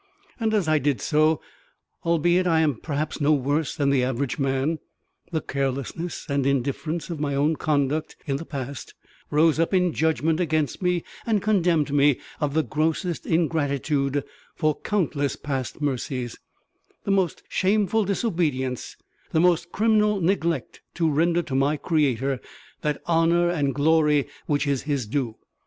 [0.39, 1.41] And, as I did so,
[2.03, 4.79] albeit I am perhaps no worse than the average man,
[5.31, 8.95] the carelessness and indifference of my own conduct in the past
[9.29, 14.23] rose up in judgment against me and condemned me of the grossest ingratitude
[14.55, 16.35] for countless past mercies;
[17.03, 18.97] the most shameful disobedience;
[19.33, 22.41] the most criminal neglect to render to my Creator
[22.81, 25.35] that honour and glory which is His due.